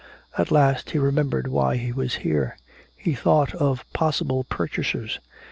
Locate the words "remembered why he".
0.97-1.91